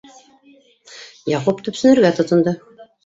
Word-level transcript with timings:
Яҡуп 1.33 1.61
төпсөнөргә 1.67 2.13
тотондо. 2.21 2.57